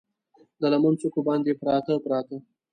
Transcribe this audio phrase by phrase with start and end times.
[0.59, 2.37] د لمن څوکو باندې، پراته، پراته